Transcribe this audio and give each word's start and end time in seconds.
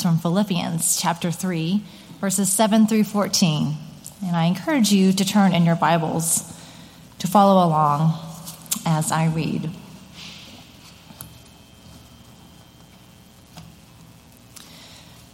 from 0.00 0.16
Philippians 0.16 0.96
chapter 0.96 1.30
3, 1.30 1.84
verses 2.18 2.50
7 2.50 2.86
through 2.86 3.04
14. 3.04 3.76
And 4.24 4.34
I 4.34 4.46
encourage 4.46 4.90
you 4.90 5.12
to 5.12 5.22
turn 5.22 5.52
in 5.52 5.66
your 5.66 5.76
Bibles 5.76 6.50
to 7.18 7.26
follow 7.26 7.62
along 7.62 8.18
as 8.86 9.12
I 9.12 9.26
read. 9.26 9.68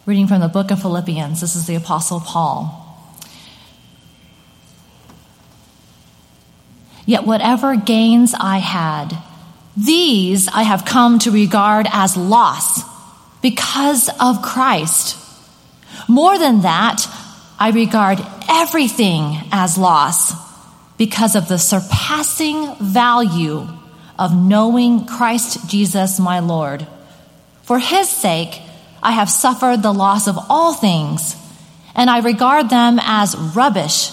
Reading 0.07 0.27
from 0.27 0.41
the 0.41 0.49
book 0.49 0.73
of 0.73 0.83
Philippians, 0.83 1.41
this 1.41 1.55
is 1.55 1.69
the 1.69 1.77
Apostle 1.77 2.19
Paul. 2.19 2.85
Yet 7.07 7.25
whatever 7.25 7.77
gains 7.77 8.35
I 8.35 8.59
had, 8.59 9.17
these 9.77 10.49
I 10.49 10.65
have 10.65 10.85
come 10.85 11.21
to 11.21 11.31
regard 11.31 11.87
as 11.93 12.17
loss 12.17 12.98
because 13.43 14.11
of 14.21 14.43
Christ. 14.43 15.17
More 16.09 16.39
than 16.39 16.63
that, 16.63 17.07
I 17.59 17.71
regard 17.71 18.21
everything 18.49 19.37
as 19.53 19.77
loss 19.77 20.33
because 20.97 21.37
of 21.37 21.49
the 21.49 21.59
surpassing 21.59 22.75
value 22.77 23.67
of 24.19 24.35
knowing 24.35 25.07
Christ 25.07 25.69
Jesus 25.69 26.19
my 26.19 26.41
Lord. 26.41 26.87
For 27.63 27.79
his 27.79 28.09
sake, 28.09 28.61
I 29.03 29.13
have 29.13 29.31
suffered 29.31 29.83
the 29.83 29.93
loss 29.93 30.27
of 30.27 30.39
all 30.49 30.75
things, 30.75 31.37
and 31.95 32.11
I 32.11 32.21
regard 32.21 32.69
them 32.69 32.99
as 33.01 33.37
rubbish 33.37 34.11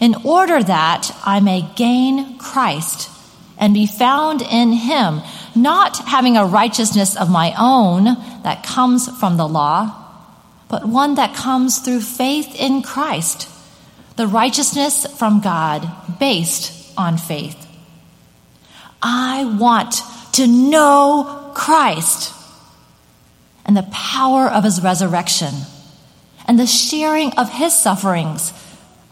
in 0.00 0.14
order 0.24 0.62
that 0.62 1.14
I 1.24 1.40
may 1.40 1.62
gain 1.76 2.38
Christ 2.38 3.10
and 3.58 3.74
be 3.74 3.86
found 3.86 4.42
in 4.42 4.72
him, 4.72 5.20
not 5.54 5.98
having 5.98 6.36
a 6.36 6.46
righteousness 6.46 7.16
of 7.16 7.30
my 7.30 7.54
own 7.58 8.04
that 8.42 8.64
comes 8.64 9.08
from 9.18 9.36
the 9.36 9.48
law, 9.48 9.98
but 10.68 10.86
one 10.86 11.16
that 11.16 11.34
comes 11.34 11.78
through 11.78 12.00
faith 12.00 12.54
in 12.58 12.82
Christ, 12.82 13.48
the 14.16 14.26
righteousness 14.26 15.06
from 15.18 15.40
God 15.40 15.88
based 16.18 16.92
on 16.96 17.18
faith. 17.18 17.66
I 19.02 19.44
want 19.44 20.02
to 20.34 20.46
know 20.46 21.52
Christ 21.54 22.32
and 23.64 23.76
the 23.76 23.88
power 23.92 24.48
of 24.48 24.64
his 24.64 24.82
resurrection 24.82 25.54
and 26.46 26.58
the 26.58 26.66
sharing 26.66 27.32
of 27.34 27.50
his 27.50 27.74
sufferings 27.74 28.52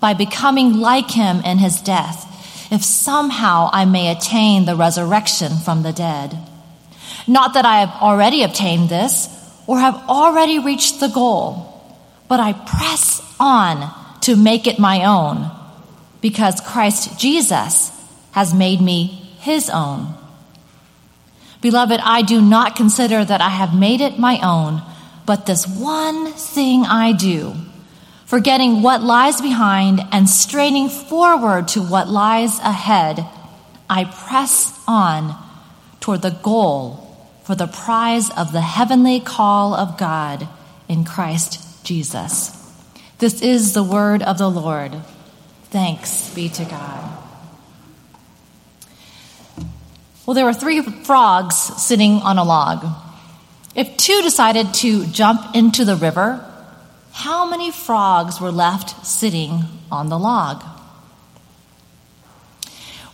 by 0.01 0.15
becoming 0.15 0.75
like 0.75 1.11
him 1.11 1.41
in 1.45 1.59
his 1.59 1.81
death 1.81 2.30
if 2.71 2.85
somehow 2.85 3.69
I 3.73 3.85
may 3.85 4.11
attain 4.11 4.65
the 4.65 4.77
resurrection 4.77 5.57
from 5.57 5.83
the 5.83 5.93
dead. 5.93 6.39
Not 7.27 7.55
that 7.55 7.65
I 7.65 7.81
have 7.81 8.03
already 8.03 8.43
obtained 8.43 8.89
this 8.89 9.29
or 9.67 9.79
have 9.79 9.97
already 10.09 10.59
reached 10.59 11.01
the 11.01 11.09
goal, 11.09 11.67
but 12.29 12.41
I 12.41 12.53
press 12.53 13.21
on 13.39 13.93
to 14.23 14.37
make 14.37 14.67
it 14.67 14.79
my 14.79 15.05
own 15.05 15.51
because 16.21 16.61
Christ 16.61 17.19
Jesus 17.19 17.91
has 18.33 18.55
made 18.55 18.81
me 18.81 19.07
his 19.41 19.69
own. 19.71 20.15
Beloved, 21.61 22.01
I 22.03 22.23
do 22.23 22.41
not 22.41 22.77
consider 22.77 23.25
that 23.25 23.41
I 23.41 23.49
have 23.49 23.75
made 23.75 24.01
it 24.01 24.19
my 24.19 24.41
own, 24.41 24.83
but 25.27 25.47
this 25.47 25.67
one 25.67 26.33
thing 26.33 26.85
I 26.85 27.13
do 27.13 27.55
forgetting 28.31 28.81
what 28.81 29.03
lies 29.03 29.41
behind 29.41 30.01
and 30.13 30.29
straining 30.29 30.89
forward 30.89 31.67
to 31.67 31.83
what 31.83 32.09
lies 32.09 32.61
ahead, 32.61 33.27
I 33.89 34.05
press 34.05 34.81
on 34.87 35.35
toward 35.99 36.23
the 36.23 36.31
goal 36.31 37.29
for 37.43 37.57
the 37.57 37.67
prize 37.67 38.31
of 38.31 38.53
the 38.53 38.61
heavenly 38.61 39.19
call 39.19 39.75
of 39.75 39.99
God 39.99 40.47
in 40.89 41.03
Christ 41.03 41.85
Jesus. 41.85 42.57
This 43.19 43.43
is 43.43 43.73
the 43.73 43.83
word 43.83 44.23
of 44.23 44.39
the 44.39 44.49
Lord. 44.49 44.95
Thanks 45.71 46.33
be 46.33 46.49
to 46.51 46.65
God. 46.65 47.19
Well, 50.25 50.37
there 50.37 50.45
were 50.45 50.55
three 50.55 50.81
frogs 50.83 51.57
sitting 51.57 52.23
on 52.23 52.39
a 52.39 52.45
log. 52.45 52.87
If 53.75 53.97
two 53.97 54.23
decided 54.23 54.73
to 54.75 55.07
jump 55.07 55.57
into 55.57 55.85
the 55.85 55.97
river, 55.97 56.47
how 57.21 57.45
many 57.45 57.71
frogs 57.71 58.41
were 58.41 58.51
left 58.51 59.07
sitting 59.07 59.65
on 59.93 60.09
the 60.09 60.19
log? 60.19 60.65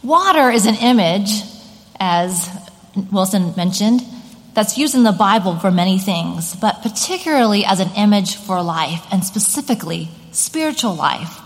Water 0.01 0.49
is 0.51 0.67
an 0.67 0.77
image, 0.77 1.43
as 1.99 2.49
Wilson 3.11 3.53
mentioned, 3.57 4.03
that's 4.55 4.79
used 4.79 4.95
in 4.95 5.03
the 5.03 5.11
Bible 5.11 5.59
for 5.59 5.73
many 5.73 5.99
things, 5.99 6.55
but 6.55 6.83
particularly 6.83 7.65
as 7.65 7.81
an 7.81 7.91
image 7.97 8.37
for 8.37 8.63
life, 8.63 9.05
and 9.11 9.25
specifically 9.25 10.09
spiritual 10.31 10.95
life. 10.95 11.41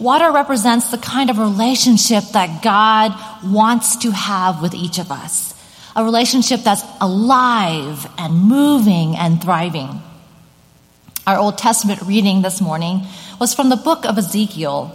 Water 0.00 0.32
represents 0.32 0.90
the 0.90 0.98
kind 0.98 1.30
of 1.30 1.38
relationship 1.38 2.24
that 2.32 2.62
God 2.64 3.14
wants 3.44 3.96
to 3.98 4.10
have 4.10 4.60
with 4.60 4.74
each 4.74 4.98
of 4.98 5.12
us. 5.12 5.54
A 5.94 6.02
relationship 6.02 6.62
that's 6.62 6.82
alive 7.00 8.10
and 8.18 8.34
moving 8.34 9.16
and 9.16 9.40
thriving. 9.40 10.02
Our 11.30 11.38
Old 11.38 11.58
Testament 11.58 12.02
reading 12.02 12.42
this 12.42 12.60
morning 12.60 13.02
was 13.38 13.54
from 13.54 13.68
the 13.68 13.76
book 13.76 14.04
of 14.04 14.18
Ezekiel, 14.18 14.90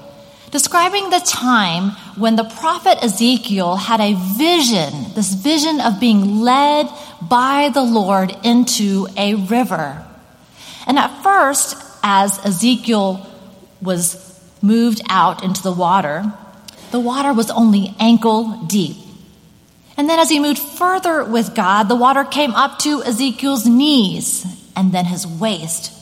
describing 0.52 1.10
the 1.10 1.22
time 1.22 1.92
when 2.18 2.36
the 2.36 2.44
prophet 2.44 3.02
Ezekiel 3.02 3.78
had 3.78 4.02
a 4.02 4.16
vision, 4.38 5.14
this 5.14 5.34
vision 5.34 5.80
of 5.80 6.02
being 6.02 6.42
led 6.42 6.90
by 7.22 7.70
the 7.74 7.84
Lord 7.84 8.36
into 8.44 9.08
a 9.16 9.36
river. 9.36 10.06
And 10.86 11.00
at 11.00 11.24
first, 11.24 11.78
as 12.04 12.38
Ezekiel 12.46 13.26
was 13.82 14.38
moved 14.62 15.00
out 15.08 15.42
into 15.42 15.64
the 15.64 15.72
water, 15.72 16.34
the 16.92 17.00
water 17.00 17.32
was 17.32 17.50
only 17.50 17.96
ankle 17.98 18.62
deep. 18.68 18.98
And 19.96 20.10
then 20.10 20.20
as 20.20 20.30
he 20.30 20.42
moved 20.42 20.60
further 20.60 21.24
with 21.24 21.56
God, 21.56 21.84
the 21.84 21.96
water 21.96 22.26
came 22.26 22.54
up 22.56 22.80
to 22.80 23.02
Ezekiel's 23.04 23.66
knees 23.66 24.46
and 24.76 24.92
then 24.92 25.06
his 25.06 25.26
waist. 25.26 25.95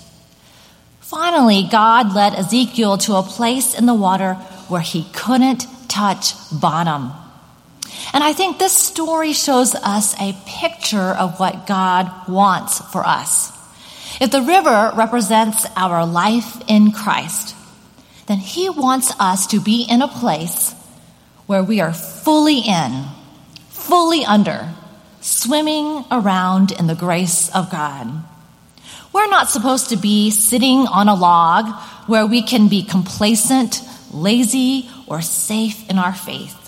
Finally, 1.03 1.67
God 1.69 2.15
led 2.15 2.33
Ezekiel 2.33 2.97
to 2.99 3.15
a 3.15 3.23
place 3.23 3.77
in 3.77 3.85
the 3.85 3.93
water 3.93 4.35
where 4.69 4.81
he 4.81 5.05
couldn't 5.13 5.67
touch 5.89 6.33
bottom. 6.49 7.11
And 8.13 8.23
I 8.23 8.31
think 8.31 8.57
this 8.57 8.75
story 8.75 9.33
shows 9.33 9.75
us 9.75 10.15
a 10.19 10.35
picture 10.47 10.97
of 11.13 11.39
what 11.39 11.67
God 11.67 12.09
wants 12.27 12.79
for 12.91 13.05
us. 13.05 13.51
If 14.21 14.31
the 14.31 14.41
river 14.41 14.93
represents 14.95 15.65
our 15.75 16.05
life 16.05 16.61
in 16.67 16.93
Christ, 16.93 17.53
then 18.27 18.37
he 18.37 18.69
wants 18.69 19.13
us 19.19 19.47
to 19.47 19.59
be 19.59 19.83
in 19.83 20.01
a 20.01 20.07
place 20.07 20.73
where 21.47 21.63
we 21.63 21.81
are 21.81 21.93
fully 21.93 22.59
in, 22.59 23.05
fully 23.69 24.23
under, 24.23 24.73
swimming 25.19 26.05
around 26.09 26.71
in 26.71 26.87
the 26.87 26.95
grace 26.95 27.53
of 27.53 27.69
God. 27.69 28.23
We're 29.13 29.29
not 29.29 29.49
supposed 29.49 29.89
to 29.89 29.95
be 29.95 30.31
sitting 30.31 30.87
on 30.87 31.07
a 31.07 31.13
log 31.13 31.69
where 32.07 32.25
we 32.25 32.41
can 32.41 32.67
be 32.67 32.83
complacent, 32.83 33.81
lazy, 34.11 34.89
or 35.07 35.21
safe 35.21 35.87
in 35.89 35.99
our 35.99 36.13
faith. 36.13 36.59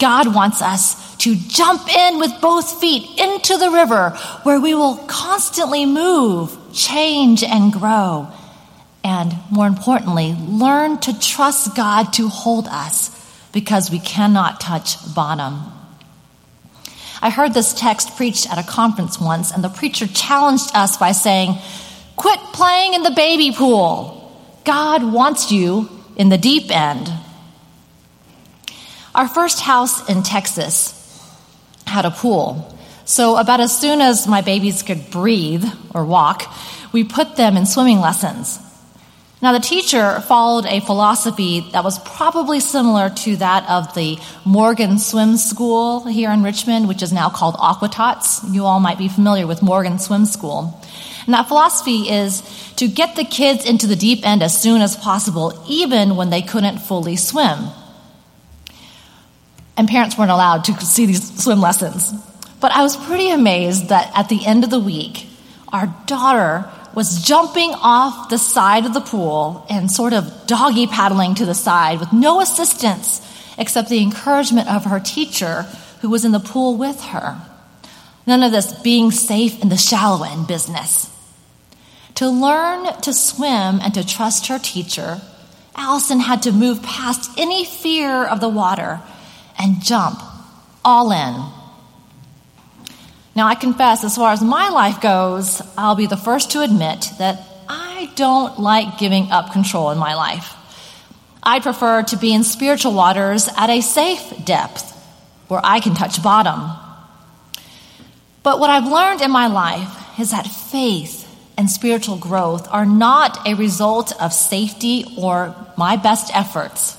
God 0.00 0.34
wants 0.34 0.62
us 0.62 1.16
to 1.18 1.34
jump 1.34 1.88
in 1.88 2.18
with 2.18 2.40
both 2.40 2.80
feet 2.80 3.18
into 3.18 3.56
the 3.56 3.70
river 3.70 4.10
where 4.42 4.60
we 4.60 4.74
will 4.74 4.96
constantly 5.06 5.86
move, 5.86 6.56
change, 6.72 7.42
and 7.42 7.72
grow. 7.72 8.28
And 9.02 9.34
more 9.50 9.66
importantly, 9.66 10.36
learn 10.40 10.98
to 10.98 11.18
trust 11.18 11.76
God 11.76 12.12
to 12.14 12.28
hold 12.28 12.66
us 12.68 13.14
because 13.52 13.90
we 13.90 13.98
cannot 13.98 14.60
touch 14.60 15.14
bottom. 15.14 15.77
I 17.20 17.30
heard 17.30 17.52
this 17.52 17.74
text 17.74 18.16
preached 18.16 18.50
at 18.50 18.58
a 18.58 18.68
conference 18.68 19.20
once, 19.20 19.50
and 19.50 19.62
the 19.64 19.68
preacher 19.68 20.06
challenged 20.06 20.70
us 20.74 20.96
by 20.96 21.12
saying, 21.12 21.58
Quit 22.16 22.38
playing 22.52 22.94
in 22.94 23.02
the 23.02 23.10
baby 23.10 23.52
pool. 23.52 24.14
God 24.64 25.02
wants 25.02 25.50
you 25.50 25.88
in 26.16 26.28
the 26.28 26.38
deep 26.38 26.70
end. 26.70 27.10
Our 29.14 29.28
first 29.28 29.60
house 29.60 30.08
in 30.08 30.22
Texas 30.22 30.94
had 31.86 32.04
a 32.04 32.10
pool. 32.10 32.74
So, 33.04 33.36
about 33.36 33.60
as 33.60 33.76
soon 33.76 34.00
as 34.00 34.26
my 34.26 34.42
babies 34.42 34.82
could 34.82 35.10
breathe 35.10 35.64
or 35.94 36.04
walk, 36.04 36.52
we 36.92 37.04
put 37.04 37.36
them 37.36 37.56
in 37.56 37.66
swimming 37.66 38.00
lessons. 38.00 38.60
Now, 39.40 39.52
the 39.52 39.60
teacher 39.60 40.20
followed 40.22 40.66
a 40.66 40.80
philosophy 40.80 41.60
that 41.72 41.84
was 41.84 42.00
probably 42.00 42.58
similar 42.58 43.08
to 43.08 43.36
that 43.36 43.68
of 43.70 43.94
the 43.94 44.18
Morgan 44.44 44.98
Swim 44.98 45.36
School 45.36 46.04
here 46.06 46.32
in 46.32 46.42
Richmond, 46.42 46.88
which 46.88 47.04
is 47.04 47.12
now 47.12 47.28
called 47.30 47.54
Aquatots. 47.62 48.42
You 48.50 48.64
all 48.64 48.80
might 48.80 48.98
be 48.98 49.08
familiar 49.08 49.46
with 49.46 49.62
Morgan 49.62 50.00
Swim 50.00 50.26
School. 50.26 50.82
And 51.24 51.34
that 51.34 51.46
philosophy 51.46 52.10
is 52.10 52.42
to 52.76 52.88
get 52.88 53.14
the 53.14 53.24
kids 53.24 53.64
into 53.64 53.86
the 53.86 53.94
deep 53.94 54.26
end 54.26 54.42
as 54.42 54.60
soon 54.60 54.80
as 54.80 54.96
possible, 54.96 55.64
even 55.68 56.16
when 56.16 56.30
they 56.30 56.42
couldn't 56.42 56.78
fully 56.78 57.14
swim. 57.14 57.68
And 59.76 59.86
parents 59.86 60.18
weren't 60.18 60.32
allowed 60.32 60.64
to 60.64 60.72
see 60.80 61.06
these 61.06 61.40
swim 61.40 61.60
lessons. 61.60 62.12
But 62.60 62.72
I 62.72 62.82
was 62.82 62.96
pretty 62.96 63.30
amazed 63.30 63.90
that 63.90 64.10
at 64.16 64.28
the 64.28 64.44
end 64.44 64.64
of 64.64 64.70
the 64.70 64.80
week, 64.80 65.28
our 65.72 65.94
daughter 66.06 66.68
was 66.98 67.22
jumping 67.22 67.70
off 67.74 68.28
the 68.28 68.36
side 68.36 68.84
of 68.84 68.92
the 68.92 69.00
pool 69.00 69.64
and 69.70 69.88
sort 69.88 70.12
of 70.12 70.48
doggy 70.48 70.84
paddling 70.88 71.32
to 71.32 71.46
the 71.46 71.54
side 71.54 72.00
with 72.00 72.12
no 72.12 72.40
assistance 72.40 73.20
except 73.56 73.88
the 73.88 74.02
encouragement 74.02 74.68
of 74.68 74.84
her 74.84 74.98
teacher 74.98 75.62
who 76.00 76.10
was 76.10 76.24
in 76.24 76.32
the 76.32 76.40
pool 76.40 76.76
with 76.76 77.00
her. 77.00 77.40
None 78.26 78.42
of 78.42 78.50
this 78.50 78.72
being 78.82 79.12
safe 79.12 79.62
in 79.62 79.68
the 79.68 79.76
shallow 79.76 80.24
end 80.24 80.48
business. 80.48 81.08
To 82.16 82.28
learn 82.28 82.92
to 83.02 83.12
swim 83.12 83.78
and 83.80 83.94
to 83.94 84.04
trust 84.04 84.48
her 84.48 84.58
teacher, 84.58 85.20
Allison 85.76 86.18
had 86.18 86.42
to 86.42 86.50
move 86.50 86.82
past 86.82 87.30
any 87.38 87.64
fear 87.64 88.24
of 88.24 88.40
the 88.40 88.48
water 88.48 88.98
and 89.56 89.84
jump 89.84 90.20
all 90.84 91.12
in. 91.12 91.57
Now, 93.38 93.46
I 93.46 93.54
confess, 93.54 94.02
as 94.02 94.16
far 94.16 94.32
as 94.32 94.42
my 94.42 94.70
life 94.70 95.00
goes, 95.00 95.62
I'll 95.76 95.94
be 95.94 96.06
the 96.06 96.16
first 96.16 96.50
to 96.50 96.62
admit 96.62 97.08
that 97.18 97.40
I 97.68 98.10
don't 98.16 98.58
like 98.58 98.98
giving 98.98 99.30
up 99.30 99.52
control 99.52 99.92
in 99.92 99.98
my 99.98 100.16
life. 100.16 100.56
I 101.40 101.60
prefer 101.60 102.02
to 102.02 102.16
be 102.16 102.34
in 102.34 102.42
spiritual 102.42 102.94
waters 102.94 103.48
at 103.56 103.70
a 103.70 103.80
safe 103.80 104.44
depth 104.44 104.92
where 105.46 105.60
I 105.62 105.78
can 105.78 105.94
touch 105.94 106.20
bottom. 106.20 106.68
But 108.42 108.58
what 108.58 108.70
I've 108.70 108.90
learned 108.90 109.20
in 109.20 109.30
my 109.30 109.46
life 109.46 110.18
is 110.18 110.32
that 110.32 110.48
faith 110.48 111.24
and 111.56 111.70
spiritual 111.70 112.16
growth 112.16 112.66
are 112.72 112.86
not 112.86 113.46
a 113.46 113.54
result 113.54 114.20
of 114.20 114.32
safety 114.32 115.04
or 115.16 115.54
my 115.76 115.94
best 115.94 116.34
efforts. 116.34 116.97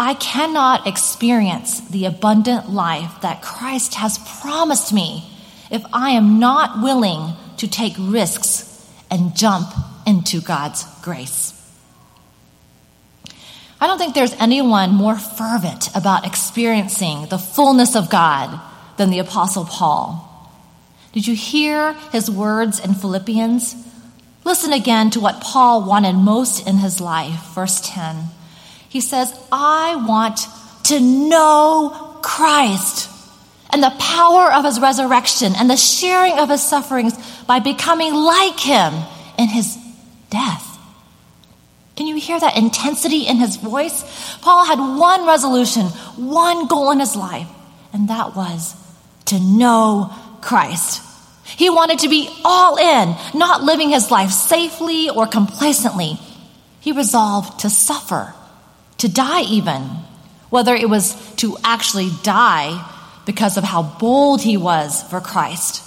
I 0.00 0.14
cannot 0.14 0.86
experience 0.86 1.80
the 1.80 2.04
abundant 2.04 2.70
life 2.70 3.20
that 3.22 3.42
Christ 3.42 3.96
has 3.96 4.16
promised 4.40 4.92
me 4.92 5.28
if 5.72 5.84
I 5.92 6.10
am 6.10 6.38
not 6.38 6.80
willing 6.80 7.32
to 7.56 7.66
take 7.66 7.94
risks 7.98 8.64
and 9.10 9.36
jump 9.36 9.66
into 10.06 10.40
God's 10.40 10.84
grace. 11.02 11.52
I 13.80 13.88
don't 13.88 13.98
think 13.98 14.14
there's 14.14 14.34
anyone 14.34 14.90
more 14.90 15.18
fervent 15.18 15.88
about 15.96 16.24
experiencing 16.24 17.26
the 17.26 17.38
fullness 17.38 17.96
of 17.96 18.08
God 18.08 18.60
than 18.98 19.10
the 19.10 19.18
Apostle 19.18 19.64
Paul. 19.64 20.24
Did 21.10 21.26
you 21.26 21.34
hear 21.34 21.94
his 22.12 22.30
words 22.30 22.78
in 22.78 22.94
Philippians? 22.94 23.74
Listen 24.44 24.72
again 24.72 25.10
to 25.10 25.20
what 25.20 25.40
Paul 25.40 25.84
wanted 25.84 26.14
most 26.14 26.68
in 26.68 26.76
his 26.76 27.00
life, 27.00 27.40
verse 27.52 27.80
10. 27.82 28.37
He 28.88 29.00
says, 29.00 29.32
I 29.52 29.96
want 30.06 30.40
to 30.84 31.00
know 31.00 32.18
Christ 32.22 33.10
and 33.70 33.82
the 33.82 33.94
power 33.98 34.52
of 34.52 34.64
his 34.64 34.80
resurrection 34.80 35.52
and 35.56 35.68
the 35.68 35.76
sharing 35.76 36.38
of 36.38 36.48
his 36.48 36.62
sufferings 36.62 37.14
by 37.44 37.58
becoming 37.58 38.14
like 38.14 38.58
him 38.58 38.94
in 39.38 39.48
his 39.48 39.76
death. 40.30 40.64
Can 41.96 42.06
you 42.06 42.16
hear 42.16 42.38
that 42.38 42.56
intensity 42.56 43.26
in 43.26 43.36
his 43.36 43.56
voice? 43.56 44.38
Paul 44.38 44.64
had 44.64 44.78
one 44.78 45.26
resolution, 45.26 45.86
one 46.16 46.66
goal 46.66 46.92
in 46.92 47.00
his 47.00 47.16
life, 47.16 47.48
and 47.92 48.08
that 48.08 48.36
was 48.36 48.74
to 49.26 49.40
know 49.40 50.14
Christ. 50.40 51.02
He 51.44 51.70
wanted 51.70 52.00
to 52.00 52.08
be 52.08 52.28
all 52.44 52.76
in, 52.76 53.16
not 53.34 53.64
living 53.64 53.90
his 53.90 54.10
life 54.10 54.30
safely 54.30 55.10
or 55.10 55.26
complacently. 55.26 56.18
He 56.80 56.92
resolved 56.92 57.60
to 57.60 57.70
suffer 57.70 58.32
to 58.98 59.08
die 59.08 59.42
even, 59.42 59.82
whether 60.50 60.74
it 60.74 60.88
was 60.88 61.14
to 61.36 61.56
actually 61.64 62.10
die 62.22 62.84
because 63.26 63.56
of 63.56 63.64
how 63.64 63.82
bold 63.82 64.40
he 64.40 64.56
was 64.56 65.02
for 65.04 65.20
Christ, 65.20 65.82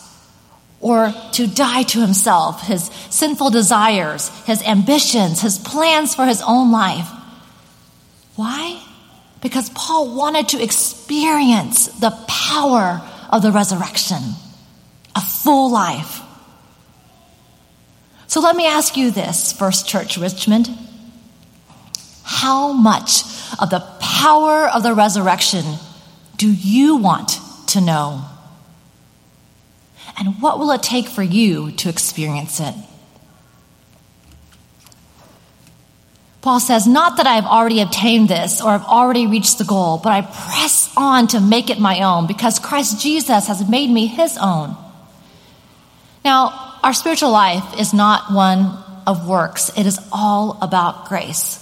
or 0.80 1.14
to 1.34 1.48
die 1.48 1.84
to 1.84 2.00
himself, 2.00 2.62
his 2.64 2.84
sinful 3.10 3.50
desires, 3.50 4.30
his 4.46 4.62
ambitions, 4.64 5.42
his 5.42 5.58
plans 5.58 6.16
for 6.16 6.26
his 6.26 6.42
own 6.42 6.72
life. 6.72 7.10
Why? 8.36 8.82
Because 9.42 9.70
Paul 9.72 10.16
wanted 10.16 10.50
to 10.50 10.64
experience 10.64 11.88
the 11.88 12.12
power 12.28 13.02
of 13.30 13.42
the 13.42 13.52
resurrection, 13.52 14.22
a 15.16 15.22
full 15.22 15.72
life. 15.72 16.22
So 18.28 18.40
let 18.40 18.56
me 18.56 18.66
ask 18.66 18.96
you 18.96 19.12
this, 19.12 19.52
First 19.52 19.88
Church 19.88 20.18
Richmond. 20.18 20.70
How 22.24 22.74
much 22.74 23.24
of 23.60 23.70
the 23.70 23.80
power 24.00 24.68
of 24.68 24.84
the 24.84 24.94
resurrection 24.94 25.64
do 26.38 26.52
you 26.52 26.98
want 26.98 27.40
to 27.68 27.82
know? 27.82 28.26
And 30.18 30.42
what 30.42 30.60
will 30.60 30.72
it 30.72 30.84
take 30.84 31.08
for 31.08 31.24
you 31.24 31.72
to 31.72 31.90
experience 31.90 32.60
it? 32.60 32.76
Paul 36.42 36.60
says, 36.60 36.88
Not 36.88 37.18
that 37.18 37.28
I've 37.28 37.46
already 37.46 37.82
obtained 37.82 38.28
this 38.28 38.62
or 38.62 38.70
I've 38.70 38.84
already 38.84 39.28
reached 39.28 39.60
the 39.60 39.64
goal, 39.64 40.00
but 40.04 40.12
I 40.12 40.22
press 40.22 40.92
on 40.98 41.28
to 41.28 41.40
make 41.40 41.70
it 41.70 41.80
my 41.80 42.02
own 42.02 42.28
because 42.28 42.60
Christ 42.60 43.00
Jesus 43.02 43.48
has 43.48 43.68
made 43.70 43.90
me 43.90 44.08
his 44.08 44.38
own. 44.38 44.76
Now, 46.26 46.80
our 46.84 46.94
spiritual 46.94 47.32
life 47.32 47.80
is 47.80 47.94
not 47.94 48.34
one 48.34 48.78
of 49.06 49.28
works, 49.28 49.70
it 49.78 49.86
is 49.86 50.00
all 50.12 50.58
about 50.62 51.06
grace. 51.08 51.61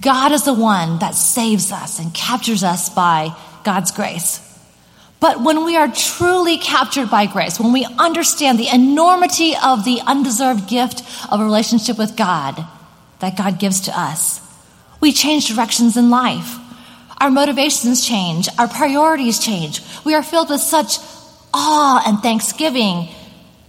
God 0.00 0.32
is 0.32 0.44
the 0.44 0.54
one 0.54 0.98
that 1.00 1.14
saves 1.14 1.70
us 1.70 1.98
and 1.98 2.14
captures 2.14 2.64
us 2.64 2.88
by 2.88 3.36
God's 3.62 3.90
grace. 3.90 4.40
But 5.20 5.42
when 5.42 5.64
we 5.64 5.76
are 5.76 5.88
truly 5.88 6.56
captured 6.56 7.10
by 7.10 7.26
grace, 7.26 7.60
when 7.60 7.72
we 7.72 7.86
understand 7.98 8.58
the 8.58 8.74
enormity 8.74 9.54
of 9.62 9.84
the 9.84 10.00
undeserved 10.04 10.68
gift 10.68 11.02
of 11.30 11.40
a 11.40 11.44
relationship 11.44 11.98
with 11.98 12.16
God 12.16 12.64
that 13.20 13.36
God 13.36 13.60
gives 13.60 13.82
to 13.82 13.98
us, 13.98 14.40
we 15.00 15.12
change 15.12 15.48
directions 15.48 15.96
in 15.96 16.10
life. 16.10 16.58
Our 17.20 17.30
motivations 17.30 18.04
change, 18.04 18.48
our 18.58 18.66
priorities 18.66 19.38
change. 19.38 19.80
We 20.04 20.14
are 20.14 20.24
filled 20.24 20.50
with 20.50 20.60
such 20.60 20.98
awe 21.54 22.02
and 22.04 22.20
thanksgiving 22.20 23.08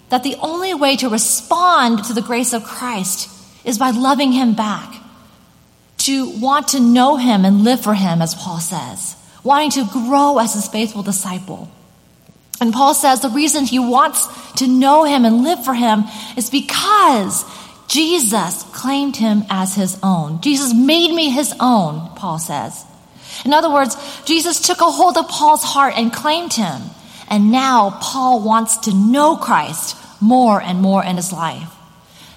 that 0.10 0.24
the 0.24 0.38
only 0.40 0.74
way 0.74 0.96
to 0.96 1.10
respond 1.10 2.06
to 2.06 2.14
the 2.14 2.22
grace 2.22 2.54
of 2.54 2.64
Christ 2.64 3.30
is 3.64 3.78
by 3.78 3.92
loving 3.92 4.31
Him 4.31 4.54
back 4.54 5.03
to 6.04 6.30
want 6.40 6.70
to 6.70 6.80
know 6.80 7.18
him 7.18 7.46
and 7.46 7.64
live 7.64 7.82
for 7.82 7.94
him, 7.94 8.22
as 8.22 8.36
Paul 8.36 8.60
says, 8.60 9.16
wanting 9.44 9.72
to 9.72 9.86
grow 9.92 10.38
as 10.38 10.54
his 10.54 10.68
faithful 10.68 11.04
disciple. 11.04 11.70
And 12.60 12.74
Paul 12.74 12.94
says 12.94 13.22
the 13.22 13.30
reason 13.30 13.66
he 13.66 13.80
wants 13.80 14.28
to 14.54 14.68
know 14.68 15.04
him 15.04 15.26
and 15.26 15.44
live 15.44 15.64
for 15.66 15.74
him 15.74 16.06
is 16.38 16.50
because 16.50 17.44
Jesus 17.88 18.63
claimed 18.74 19.16
him 19.16 19.44
as 19.50 19.75
his 19.75 20.00
own. 20.01 20.42
Jesus 20.42 20.74
made 20.74 21.13
me 21.13 21.30
his 21.30 21.54
own, 21.60 22.10
Paul 22.16 22.39
says. 22.39 22.86
In 23.46 23.54
other 23.54 23.72
words, 23.72 23.98
Jesus 24.25 24.60
took 24.60 24.82
a 24.82 24.86
hold 24.86 25.18
of 25.18 25.27
Paul's 25.27 25.63
heart 25.63 25.94
and 25.98 26.13
claimed 26.13 26.54
him. 26.54 26.82
And 27.30 27.51
now 27.51 27.98
Paul 28.01 28.44
wants 28.44 28.77
to 28.77 28.94
know 28.94 29.36
Christ 29.36 29.98
more 30.22 30.62
and 30.62 30.80
more 30.82 31.04
in 31.04 31.16
his 31.16 31.34
life. 31.34 31.74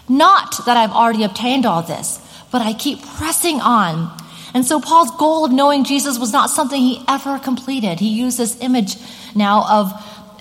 Not 0.09 0.65
that 0.67 0.77
I've 0.77 0.93
already 0.93 1.25
obtained 1.25 1.67
all 1.67 1.83
this, 1.83 2.21
but 2.51 2.63
I 2.63 2.73
keep 2.73 3.03
pressing 3.03 3.61
on. 3.61 4.17
And 4.55 4.65
so 4.65 4.81
Paul's 4.81 5.11
goal 5.19 5.45
of 5.45 5.53
knowing 5.53 5.85
Jesus 5.85 6.19
was 6.19 6.33
not 6.33 6.51
something 6.51 6.81
he 6.81 7.05
ever 7.09 7.39
completed. 7.39 8.01
He 8.01 8.09
used 8.09 8.39
this 8.39 8.61
image 8.61 8.97
now 9.35 9.67
of 9.69 9.93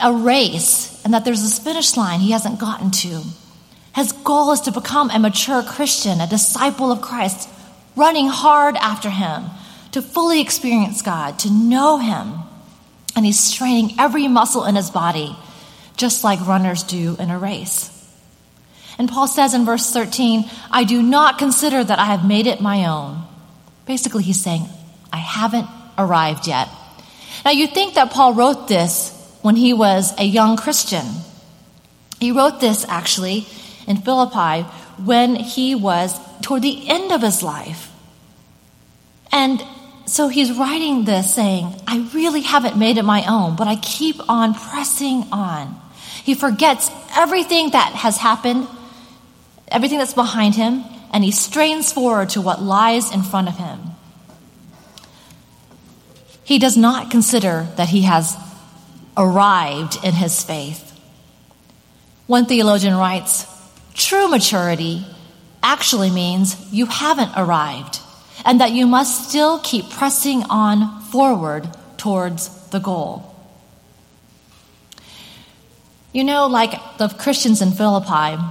a 0.02 0.14
race 0.14 1.02
and 1.04 1.14
that 1.14 1.26
there's 1.26 1.42
this 1.42 1.60
finish 1.60 1.98
line 1.98 2.20
he 2.20 2.32
hasn't 2.32 2.60
gotten 2.60 2.92
to. 2.92 3.24
His 3.96 4.12
goal 4.12 4.52
is 4.52 4.62
to 4.62 4.72
become 4.72 5.10
a 5.10 5.20
mature 5.20 5.64
Christian, 5.64 6.20
a 6.20 6.28
disciple 6.28 6.92
of 6.92 7.02
Christ, 7.02 7.50
running 7.96 8.28
hard 8.28 8.76
after 8.76 9.10
him, 9.10 9.46
to 9.92 10.02
fully 10.02 10.42
experience 10.42 11.02
God, 11.02 11.40
to 11.40 11.50
know 11.50 11.98
him. 11.98 12.40
And 13.16 13.26
he's 13.26 13.40
straining 13.40 13.98
every 13.98 14.28
muscle 14.28 14.66
in 14.66 14.76
his 14.76 14.90
body, 14.90 15.36
just 15.96 16.26
like 16.26 16.46
runners 16.46 16.84
do 16.84 17.16
in 17.20 17.30
a 17.30 17.40
race. 17.40 17.95
And 18.98 19.10
Paul 19.10 19.28
says 19.28 19.54
in 19.54 19.66
verse 19.66 19.92
13, 19.92 20.50
I 20.72 20.84
do 20.84 21.02
not 21.02 21.38
consider 21.38 21.84
that 21.84 22.00
I 22.00 22.06
have 22.06 22.26
made 22.26 22.48
it 22.48 22.62
my 22.62 22.86
own. 22.86 23.24
Basically, 23.86 24.24
he's 24.24 24.42
saying, 24.42 24.68
I 25.12 25.18
haven't 25.18 25.68
arrived 25.98 26.48
yet. 26.48 26.70
Now, 27.44 27.52
you 27.52 27.68
think 27.68 27.96
that 27.96 28.12
Paul 28.12 28.34
wrote 28.34 28.68
this 28.68 29.12
when 29.42 29.56
he 29.56 29.74
was 29.74 30.14
a 30.18 30.24
young 30.24 30.58
Christian. 30.58 31.06
He 32.20 32.32
wrote 32.32 32.60
this 32.60 32.86
actually 32.88 33.46
in 33.86 33.98
Philippi 33.98 34.68
when 35.04 35.36
he 35.36 35.76
was 35.76 36.18
toward 36.42 36.62
the 36.62 36.90
end 36.90 37.12
of 37.12 37.22
his 37.22 37.44
life. 37.44 37.92
And 39.32 39.62
so 40.06 40.28
he's 40.28 40.52
writing 40.52 41.04
this 41.04 41.34
saying, 41.34 41.76
I 41.86 42.10
really 42.14 42.42
haven't 42.42 42.78
made 42.78 42.98
it 42.98 43.04
my 43.04 43.26
own, 43.28 43.56
but 43.56 43.68
I 43.68 43.76
keep 43.76 44.16
on 44.30 44.54
pressing 44.54 45.26
on. 45.32 45.80
He 46.24 46.34
forgets 46.34 46.90
everything 47.16 47.72
that 47.72 47.94
has 47.94 48.18
happened 48.18 48.68
everything 49.68 49.98
that's 49.98 50.14
behind 50.14 50.56
him, 50.56 50.84
and 51.12 51.24
he 51.24 51.32
strains 51.32 51.92
forward 51.92 52.30
to 52.30 52.42
what 52.42 52.62
lies 52.62 53.12
in 53.12 53.24
front 53.24 53.48
of 53.48 53.58
him. 53.58 53.80
He 56.44 56.60
does 56.60 56.78
not 56.78 57.10
consider 57.10 57.68
that 57.76 57.90
he 57.90 58.04
has 58.04 58.38
arrived 59.18 59.98
in 60.04 60.14
his 60.14 60.44
faith. 60.44 60.92
One 62.28 62.46
theologian 62.46 62.96
writes 62.96 63.46
True 63.94 64.28
maturity 64.28 65.06
actually 65.64 66.12
means 66.12 66.72
you 66.72 66.86
haven't 66.86 67.32
arrived 67.36 68.00
and 68.46 68.62
that 68.62 68.72
you 68.72 68.86
must 68.86 69.30
still 69.30 69.60
keep 69.60 69.90
pressing 69.90 70.44
on 70.44 71.02
forward 71.02 71.68
towards 71.98 72.50
the 72.70 72.80
goal. 72.80 73.36
You 76.14 76.24
know, 76.24 76.48
like 76.48 76.98
the 76.98 77.10
Christians 77.10 77.62
in 77.62 77.72
Philippi, 77.72 78.42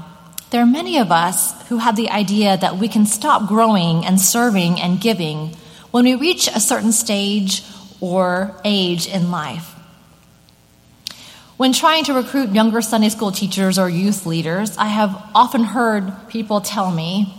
there 0.54 0.62
are 0.62 0.66
many 0.66 0.98
of 0.98 1.10
us 1.10 1.52
who 1.66 1.78
have 1.78 1.96
the 1.96 2.10
idea 2.10 2.56
that 2.56 2.76
we 2.76 2.86
can 2.86 3.06
stop 3.06 3.48
growing 3.48 4.06
and 4.06 4.20
serving 4.20 4.80
and 4.80 5.00
giving 5.00 5.48
when 5.90 6.04
we 6.04 6.14
reach 6.14 6.46
a 6.46 6.60
certain 6.60 6.92
stage 6.92 7.64
or 8.00 8.54
age 8.64 9.08
in 9.08 9.32
life. 9.32 9.74
When 11.56 11.72
trying 11.72 12.04
to 12.04 12.14
recruit 12.14 12.50
younger 12.50 12.82
Sunday 12.82 13.08
school 13.08 13.32
teachers 13.32 13.80
or 13.80 13.88
youth 13.88 14.26
leaders, 14.26 14.76
I 14.78 14.86
have 14.86 15.10
often 15.34 15.64
heard 15.64 16.12
people 16.28 16.60
tell 16.60 16.88
me, 16.88 17.34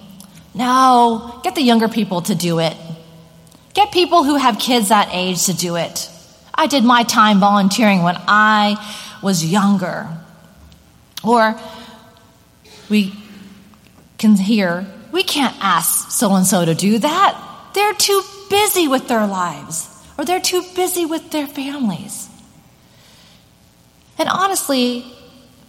no, 0.53 1.39
get 1.41 1.55
the 1.55 1.61
younger 1.61 1.87
people 1.87 2.21
to 2.23 2.35
do 2.35 2.59
it. 2.59 2.75
Get 3.73 3.93
people 3.93 4.25
who 4.25 4.35
have 4.35 4.59
kids 4.59 4.89
that 4.89 5.07
age 5.13 5.45
to 5.45 5.53
do 5.53 5.77
it. 5.77 6.09
I 6.53 6.67
did 6.67 6.83
my 6.83 7.03
time 7.03 7.39
volunteering 7.39 8.03
when 8.03 8.17
I 8.27 8.75
was 9.23 9.45
younger. 9.45 10.05
Or 11.23 11.57
we 12.89 13.13
can 14.17 14.35
hear, 14.35 14.85
we 15.11 15.23
can't 15.23 15.55
ask 15.61 16.11
so 16.11 16.33
and 16.35 16.45
so 16.45 16.65
to 16.65 16.75
do 16.75 16.99
that. 16.99 17.41
They're 17.73 17.93
too 17.93 18.21
busy 18.49 18.87
with 18.87 19.07
their 19.07 19.27
lives, 19.27 19.89
or 20.17 20.25
they're 20.25 20.41
too 20.41 20.63
busy 20.75 21.05
with 21.05 21.31
their 21.31 21.47
families. 21.47 22.29
And 24.17 24.29
honestly, 24.29 25.05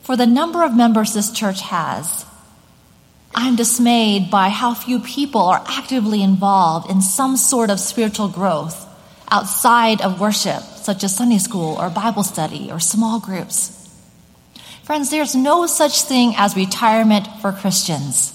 for 0.02 0.16
the 0.16 0.26
number 0.26 0.62
of 0.62 0.76
members 0.76 1.14
this 1.14 1.32
church 1.32 1.60
has, 1.62 2.24
I'm 3.34 3.56
dismayed 3.56 4.30
by 4.30 4.48
how 4.48 4.72
few 4.72 5.00
people 5.00 5.42
are 5.42 5.62
actively 5.66 6.22
involved 6.22 6.90
in 6.90 7.02
some 7.02 7.36
sort 7.36 7.70
of 7.70 7.80
spiritual 7.80 8.28
growth 8.28 8.86
outside 9.30 10.00
of 10.00 10.20
worship, 10.20 10.62
such 10.62 11.04
as 11.04 11.14
Sunday 11.14 11.38
school 11.38 11.76
or 11.76 11.90
Bible 11.90 12.22
study 12.22 12.70
or 12.70 12.80
small 12.80 13.20
groups. 13.20 13.75
Friends, 14.86 15.10
there's 15.10 15.34
no 15.34 15.66
such 15.66 16.02
thing 16.02 16.34
as 16.36 16.54
retirement 16.54 17.26
for 17.42 17.50
Christians. 17.50 18.32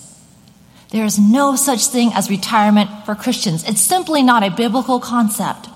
There 0.89 1.05
is 1.05 1.17
no 1.17 1.55
such 1.55 1.85
thing 1.85 2.11
as 2.13 2.29
retirement 2.29 2.89
for 3.05 3.15
Christians. 3.15 3.63
It's 3.65 3.79
simply 3.79 4.21
not 4.21 4.43
a 4.43 4.51
biblical 4.51 4.99
concept. 4.99 5.69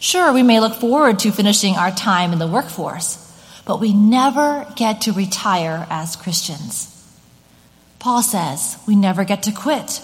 Sure, 0.00 0.32
we 0.32 0.42
may 0.42 0.58
look 0.58 0.74
forward 0.74 1.20
to 1.20 1.30
finishing 1.30 1.76
our 1.76 1.92
time 1.92 2.32
in 2.32 2.40
the 2.40 2.48
workforce, 2.48 3.16
but 3.64 3.78
we 3.78 3.94
never 3.94 4.66
get 4.74 5.02
to 5.02 5.12
retire 5.12 5.86
as 5.88 6.16
Christians. 6.16 6.88
Paul 8.00 8.24
says 8.24 8.78
we 8.88 8.96
never 8.96 9.22
get 9.22 9.44
to 9.44 9.52
quit. 9.52 10.02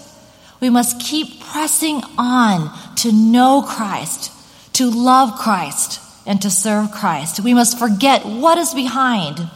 We 0.60 0.70
must 0.70 1.00
keep 1.00 1.40
pressing 1.40 2.02
on 2.16 2.70
to 2.98 3.10
know 3.10 3.62
Christ, 3.66 4.30
to 4.74 4.88
love 4.88 5.40
Christ, 5.40 6.00
and 6.24 6.40
to 6.42 6.50
serve 6.50 6.92
Christ. 6.92 7.40
We 7.40 7.52
must 7.52 7.80
forget 7.80 8.24
what 8.24 8.58
is 8.58 8.72
behind. 8.74 9.50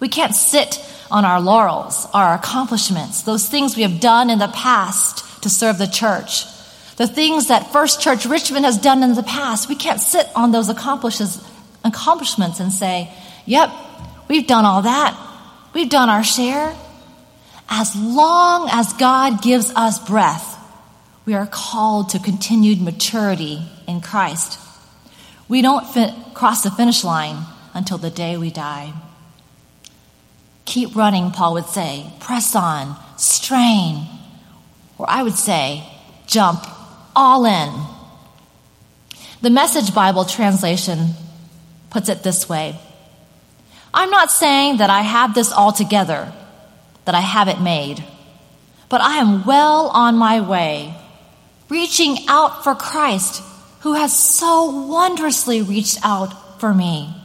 We 0.00 0.08
can't 0.08 0.34
sit 0.34 0.84
on 1.10 1.24
our 1.24 1.40
laurels, 1.40 2.06
our 2.12 2.34
accomplishments, 2.34 3.22
those 3.22 3.48
things 3.48 3.76
we 3.76 3.82
have 3.82 4.00
done 4.00 4.30
in 4.30 4.38
the 4.38 4.48
past 4.48 5.42
to 5.42 5.50
serve 5.50 5.78
the 5.78 5.86
church, 5.86 6.44
the 6.96 7.06
things 7.06 7.48
that 7.48 7.72
First 7.72 8.00
Church 8.00 8.26
Richmond 8.26 8.64
has 8.64 8.78
done 8.78 9.02
in 9.02 9.14
the 9.14 9.22
past. 9.22 9.68
We 9.68 9.74
can't 9.74 10.00
sit 10.00 10.28
on 10.34 10.52
those 10.52 10.68
accomplishments 10.68 11.40
and 12.60 12.72
say, 12.72 13.10
yep, 13.46 13.70
we've 14.28 14.46
done 14.46 14.64
all 14.64 14.82
that. 14.82 15.14
We've 15.72 15.88
done 15.88 16.08
our 16.08 16.24
share. 16.24 16.74
As 17.68 17.94
long 17.96 18.68
as 18.72 18.92
God 18.94 19.42
gives 19.42 19.70
us 19.76 19.98
breath, 19.98 20.56
we 21.24 21.34
are 21.34 21.46
called 21.46 22.10
to 22.10 22.18
continued 22.18 22.80
maturity 22.80 23.62
in 23.86 24.00
Christ. 24.00 24.58
We 25.48 25.62
don't 25.62 25.84
cross 26.34 26.62
the 26.62 26.70
finish 26.70 27.04
line 27.04 27.44
until 27.74 27.98
the 27.98 28.10
day 28.10 28.36
we 28.36 28.50
die. 28.50 28.92
Keep 30.70 30.94
running, 30.94 31.32
Paul 31.32 31.54
would 31.54 31.66
say. 31.66 32.06
Press 32.20 32.54
on, 32.54 32.96
strain. 33.16 34.06
Or 34.98 35.06
I 35.10 35.24
would 35.24 35.34
say, 35.34 35.82
jump 36.28 36.64
all 37.16 37.44
in. 37.44 37.72
The 39.42 39.50
Message 39.50 39.92
Bible 39.92 40.24
translation 40.24 41.08
puts 41.90 42.08
it 42.08 42.22
this 42.22 42.48
way 42.48 42.78
I'm 43.92 44.10
not 44.10 44.30
saying 44.30 44.76
that 44.76 44.90
I 44.90 45.00
have 45.00 45.34
this 45.34 45.50
all 45.50 45.72
together, 45.72 46.32
that 47.04 47.16
I 47.16 47.20
have 47.20 47.48
it 47.48 47.60
made, 47.60 48.04
but 48.88 49.00
I 49.00 49.16
am 49.16 49.44
well 49.44 49.88
on 49.88 50.14
my 50.18 50.40
way, 50.40 50.94
reaching 51.68 52.16
out 52.28 52.62
for 52.62 52.76
Christ, 52.76 53.42
who 53.80 53.94
has 53.94 54.16
so 54.16 54.86
wondrously 54.86 55.62
reached 55.62 55.98
out 56.04 56.60
for 56.60 56.72
me. 56.72 57.19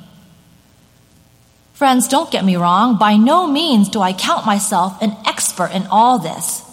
Friends, 1.76 2.08
don't 2.08 2.32
get 2.32 2.46
me 2.46 2.56
wrong. 2.56 2.98
By 2.98 3.18
no 3.18 3.48
means 3.48 3.90
do 3.90 4.02
I 4.02 4.14
count 4.14 4.46
myself 4.46 5.02
an 5.02 5.16
expert 5.26 5.72
in 5.74 5.86
all 5.88 6.20
this. 6.20 6.64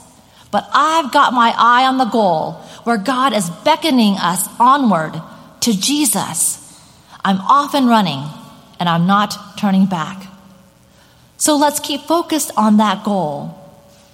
But 0.53 0.69
I've 0.73 1.13
got 1.13 1.33
my 1.33 1.53
eye 1.57 1.87
on 1.87 1.99
the 1.99 2.05
goal 2.05 2.53
where 2.85 2.99
God 2.99 3.33
is 3.33 3.51
beckoning 3.65 4.15
us 4.15 4.49
onward 4.61 5.21
to 5.63 5.77
Jesus. 5.77 6.59
I'm 7.25 7.41
off 7.41 7.75
and 7.75 7.89
running, 7.89 8.23
and 8.79 8.89
I'm 8.89 9.07
not 9.07 9.59
turning 9.59 9.87
back. 9.87 10.27
So 11.37 11.57
let's 11.57 11.81
keep 11.81 12.03
focused 12.03 12.53
on 12.57 12.77
that 12.77 13.03
goal. 13.03 13.59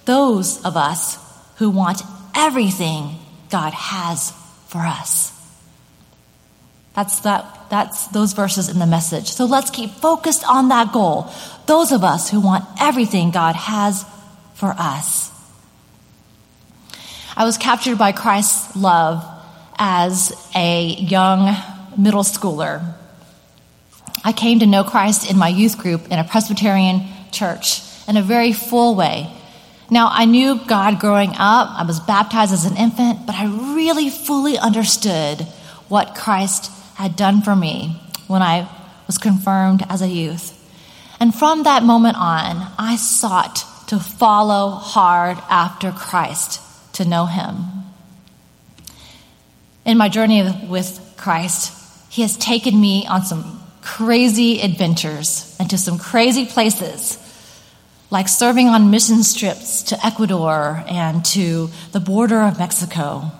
Those 0.05 0.63
of 0.65 0.75
us 0.75 1.19
who 1.57 1.69
want 1.69 2.01
everything 2.35 3.15
God 3.51 3.73
has 3.73 4.31
for 4.67 4.79
us. 4.79 5.38
That's 6.99 7.21
that 7.21 7.69
that's 7.69 8.07
those 8.07 8.33
verses 8.33 8.67
in 8.67 8.77
the 8.77 8.85
message. 8.85 9.31
So 9.31 9.45
let's 9.45 9.69
keep 9.69 9.89
focused 9.89 10.43
on 10.45 10.67
that 10.67 10.91
goal. 10.91 11.31
Those 11.65 11.93
of 11.93 12.03
us 12.03 12.29
who 12.29 12.41
want 12.41 12.65
everything 12.77 13.31
God 13.31 13.55
has 13.55 14.03
for 14.55 14.75
us. 14.77 15.31
I 17.37 17.45
was 17.45 17.57
captured 17.57 17.97
by 17.97 18.11
Christ's 18.11 18.75
love 18.75 19.23
as 19.77 20.33
a 20.53 20.87
young 20.87 21.55
middle 21.97 22.23
schooler. 22.23 22.95
I 24.25 24.33
came 24.33 24.59
to 24.59 24.65
know 24.65 24.83
Christ 24.83 25.31
in 25.31 25.37
my 25.37 25.47
youth 25.47 25.77
group 25.77 26.11
in 26.11 26.19
a 26.19 26.25
Presbyterian 26.25 27.03
church 27.31 27.81
in 28.09 28.17
a 28.17 28.21
very 28.21 28.51
full 28.51 28.95
way. 28.95 29.31
Now, 29.89 30.09
I 30.11 30.25
knew 30.25 30.59
God 30.67 30.99
growing 30.99 31.29
up. 31.29 31.69
I 31.79 31.85
was 31.87 32.01
baptized 32.01 32.51
as 32.51 32.65
an 32.65 32.75
infant, 32.75 33.25
but 33.25 33.35
I 33.35 33.45
really 33.73 34.09
fully 34.09 34.57
understood 34.57 35.47
what 35.87 36.13
Christ 36.13 36.73
had 37.03 37.15
done 37.15 37.41
for 37.41 37.55
me 37.55 37.95
when 38.27 38.41
I 38.41 38.69
was 39.07 39.17
confirmed 39.17 39.85
as 39.89 40.01
a 40.01 40.07
youth. 40.07 40.55
And 41.19 41.33
from 41.33 41.63
that 41.63 41.83
moment 41.83 42.17
on, 42.17 42.71
I 42.77 42.97
sought 42.97 43.63
to 43.87 43.99
follow 43.99 44.69
hard 44.69 45.37
after 45.49 45.91
Christ, 45.91 46.61
to 46.93 47.05
know 47.05 47.25
him. 47.25 47.55
In 49.85 49.97
my 49.97 50.09
journey 50.09 50.43
with 50.67 51.15
Christ, 51.17 51.73
he 52.09 52.21
has 52.21 52.37
taken 52.37 52.79
me 52.79 53.07
on 53.07 53.23
some 53.23 53.61
crazy 53.81 54.61
adventures 54.61 55.55
and 55.59 55.69
to 55.69 55.77
some 55.77 55.97
crazy 55.97 56.45
places, 56.45 57.17
like 58.11 58.27
serving 58.27 58.67
on 58.67 58.91
mission 58.91 59.23
trips 59.23 59.83
to 59.83 60.05
Ecuador 60.05 60.83
and 60.87 61.23
to 61.25 61.69
the 61.93 61.99
border 61.99 62.41
of 62.41 62.59
Mexico, 62.59 63.31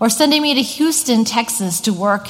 or 0.00 0.08
sending 0.10 0.42
me 0.42 0.54
to 0.54 0.62
Houston, 0.62 1.24
Texas 1.24 1.80
to 1.82 1.92
work 1.92 2.28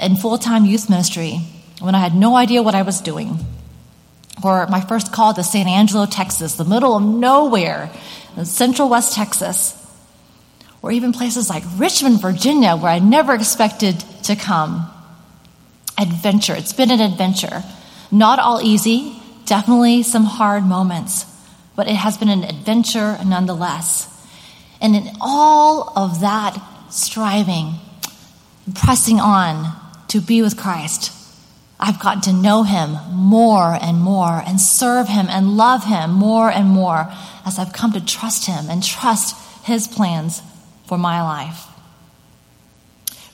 in 0.00 0.16
full 0.16 0.38
time 0.38 0.64
youth 0.64 0.88
ministry 0.88 1.40
when 1.80 1.94
I 1.94 2.00
had 2.00 2.14
no 2.14 2.36
idea 2.36 2.62
what 2.62 2.74
I 2.74 2.82
was 2.82 3.00
doing. 3.00 3.38
Or 4.42 4.66
my 4.68 4.80
first 4.80 5.12
call 5.12 5.34
to 5.34 5.42
San 5.42 5.66
Angelo, 5.66 6.06
Texas, 6.06 6.54
the 6.54 6.64
middle 6.64 6.96
of 6.96 7.02
nowhere 7.02 7.90
in 8.36 8.44
central 8.44 8.88
West 8.88 9.14
Texas. 9.14 9.74
Or 10.80 10.92
even 10.92 11.12
places 11.12 11.50
like 11.50 11.64
Richmond, 11.76 12.20
Virginia, 12.20 12.76
where 12.76 12.92
I 12.92 13.00
never 13.00 13.34
expected 13.34 13.98
to 14.24 14.36
come 14.36 14.88
adventure. 15.98 16.54
It's 16.54 16.72
been 16.72 16.92
an 16.92 17.00
adventure. 17.00 17.64
Not 18.12 18.38
all 18.38 18.62
easy, 18.62 19.20
definitely 19.44 20.04
some 20.04 20.24
hard 20.24 20.64
moments, 20.64 21.26
but 21.74 21.88
it 21.88 21.96
has 21.96 22.16
been 22.16 22.28
an 22.28 22.44
adventure 22.44 23.18
nonetheless. 23.24 24.06
And 24.80 24.94
in 24.94 25.10
all 25.20 25.92
of 25.96 26.20
that 26.20 26.56
striving, 26.90 27.74
pressing 28.74 29.18
on 29.18 29.74
to 30.08 30.20
be 30.20 30.42
with 30.42 30.56
Christ, 30.56 31.12
I've 31.80 32.00
gotten 32.00 32.22
to 32.22 32.32
know 32.32 32.64
him 32.64 32.96
more 33.12 33.78
and 33.80 34.00
more 34.00 34.42
and 34.44 34.60
serve 34.60 35.08
him 35.08 35.26
and 35.28 35.56
love 35.56 35.84
him 35.84 36.10
more 36.10 36.50
and 36.50 36.68
more 36.68 37.12
as 37.46 37.58
I've 37.58 37.72
come 37.72 37.92
to 37.92 38.04
trust 38.04 38.46
him 38.46 38.68
and 38.68 38.82
trust 38.82 39.36
his 39.64 39.86
plans 39.86 40.42
for 40.86 40.98
my 40.98 41.22
life. 41.22 41.66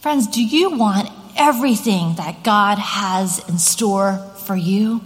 Friends, 0.01 0.27
do 0.27 0.45
you 0.45 0.77
want 0.77 1.09
everything 1.37 2.17
that 2.17 2.45
God 2.45 2.79
has 2.79 3.49
in 3.49 3.59
store 3.59 4.19
for 4.45 4.55
you? 4.55 5.01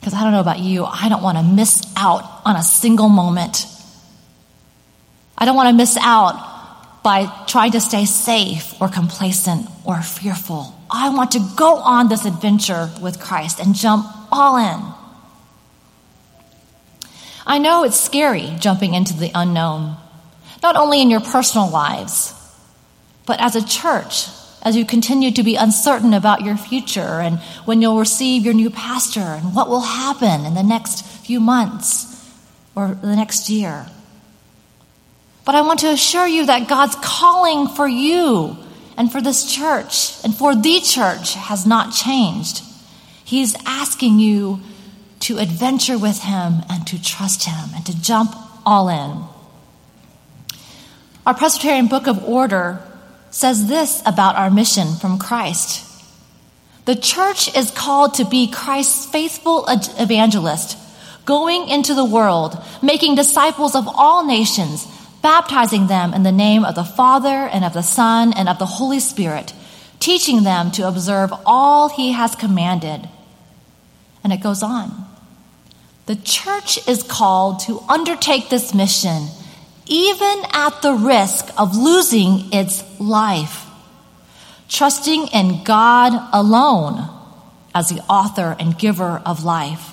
Because 0.00 0.14
I 0.14 0.22
don't 0.22 0.32
know 0.32 0.40
about 0.40 0.60
you, 0.60 0.86
I 0.86 1.10
don't 1.10 1.22
want 1.22 1.36
to 1.36 1.44
miss 1.44 1.82
out 1.96 2.40
on 2.46 2.56
a 2.56 2.62
single 2.62 3.10
moment. 3.10 3.66
I 5.36 5.44
don't 5.44 5.56
want 5.56 5.68
to 5.68 5.74
miss 5.74 5.98
out 6.00 6.49
by 7.02 7.26
trying 7.46 7.72
to 7.72 7.80
stay 7.80 8.04
safe 8.04 8.80
or 8.80 8.88
complacent 8.88 9.66
or 9.84 10.02
fearful. 10.02 10.74
I 10.90 11.08
want 11.10 11.32
to 11.32 11.40
go 11.56 11.76
on 11.76 12.08
this 12.08 12.24
adventure 12.24 12.90
with 13.00 13.20
Christ 13.20 13.60
and 13.60 13.74
jump 13.74 14.06
all 14.30 14.56
in. 14.56 14.94
I 17.46 17.58
know 17.58 17.84
it's 17.84 17.98
scary 17.98 18.54
jumping 18.58 18.94
into 18.94 19.14
the 19.14 19.30
unknown, 19.34 19.96
not 20.62 20.76
only 20.76 21.00
in 21.00 21.10
your 21.10 21.20
personal 21.20 21.70
lives, 21.70 22.34
but 23.26 23.40
as 23.40 23.56
a 23.56 23.66
church, 23.66 24.26
as 24.62 24.76
you 24.76 24.84
continue 24.84 25.30
to 25.30 25.42
be 25.42 25.56
uncertain 25.56 26.12
about 26.12 26.42
your 26.42 26.56
future 26.56 27.20
and 27.20 27.38
when 27.64 27.80
you'll 27.80 27.98
receive 27.98 28.44
your 28.44 28.54
new 28.54 28.68
pastor 28.68 29.20
and 29.20 29.54
what 29.54 29.68
will 29.68 29.80
happen 29.80 30.44
in 30.44 30.54
the 30.54 30.62
next 30.62 31.06
few 31.24 31.40
months 31.40 32.06
or 32.74 32.98
the 33.00 33.16
next 33.16 33.48
year. 33.48 33.86
But 35.44 35.54
I 35.54 35.62
want 35.62 35.80
to 35.80 35.90
assure 35.90 36.26
you 36.26 36.46
that 36.46 36.68
God's 36.68 36.96
calling 37.02 37.68
for 37.68 37.88
you 37.88 38.56
and 38.96 39.10
for 39.10 39.20
this 39.20 39.50
church 39.52 40.22
and 40.24 40.34
for 40.34 40.54
the 40.54 40.80
church 40.80 41.34
has 41.34 41.66
not 41.66 41.94
changed. 41.94 42.62
He's 43.24 43.56
asking 43.64 44.18
you 44.18 44.60
to 45.20 45.38
adventure 45.38 45.98
with 45.98 46.22
Him 46.22 46.62
and 46.68 46.86
to 46.86 47.02
trust 47.02 47.44
Him 47.44 47.70
and 47.74 47.84
to 47.86 48.00
jump 48.00 48.34
all 48.66 48.88
in. 48.88 49.24
Our 51.26 51.34
Presbyterian 51.34 51.86
Book 51.86 52.06
of 52.06 52.24
Order 52.24 52.82
says 53.30 53.68
this 53.68 54.02
about 54.04 54.36
our 54.36 54.50
mission 54.50 54.96
from 54.96 55.18
Christ. 55.18 55.86
The 56.86 56.96
church 56.96 57.54
is 57.54 57.70
called 57.70 58.14
to 58.14 58.24
be 58.24 58.50
Christ's 58.50 59.06
faithful 59.06 59.64
evangelist, 59.68 60.76
going 61.26 61.68
into 61.68 61.94
the 61.94 62.04
world, 62.04 62.60
making 62.82 63.14
disciples 63.14 63.76
of 63.76 63.86
all 63.86 64.26
nations, 64.26 64.86
baptizing 65.22 65.86
them 65.86 66.14
in 66.14 66.22
the 66.22 66.32
name 66.32 66.64
of 66.64 66.74
the 66.74 66.84
Father 66.84 67.28
and 67.28 67.64
of 67.64 67.72
the 67.72 67.82
Son 67.82 68.32
and 68.32 68.48
of 68.48 68.58
the 68.58 68.66
Holy 68.66 69.00
Spirit, 69.00 69.52
teaching 69.98 70.42
them 70.42 70.70
to 70.72 70.88
observe 70.88 71.32
all 71.44 71.88
he 71.88 72.12
has 72.12 72.34
commanded. 72.34 73.08
And 74.22 74.32
it 74.32 74.42
goes 74.42 74.62
on. 74.62 75.06
The 76.06 76.16
church 76.16 76.86
is 76.88 77.02
called 77.02 77.60
to 77.60 77.80
undertake 77.88 78.48
this 78.48 78.74
mission 78.74 79.28
even 79.90 80.44
at 80.52 80.82
the 80.82 80.94
risk 80.94 81.52
of 81.58 81.76
losing 81.76 82.52
its 82.52 82.84
life, 83.00 83.66
trusting 84.68 85.26
in 85.28 85.64
God 85.64 86.12
alone 86.32 87.10
as 87.74 87.88
the 87.88 88.00
author 88.08 88.56
and 88.58 88.78
giver 88.78 89.20
of 89.26 89.44
life, 89.44 89.92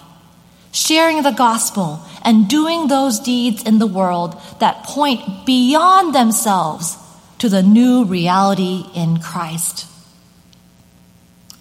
sharing 0.71 1.24
the 1.24 1.31
gospel 1.31 2.00
and 2.24 2.47
doing 2.47 2.88
those 2.88 3.19
deeds 3.19 3.63
in 3.63 3.79
the 3.79 3.88
world 3.88 4.39
that 4.59 4.83
point 4.83 5.45
beyond 5.45 6.13
themselves 6.13 6.97
to 7.39 7.50
the 7.50 7.63
new 7.63 8.05
reality 8.05 8.86
in 8.95 9.19
Christ. 9.19 9.86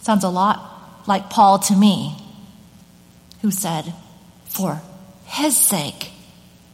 Sounds 0.02 0.25
a 0.25 0.28
lot 0.28 1.06
like 1.06 1.30
Paul 1.30 1.58
to 1.60 1.76
me, 1.76 2.16
who 3.42 3.50
said, 3.50 3.92
For 4.46 4.82
his 5.25 5.56
sake, 5.56 6.10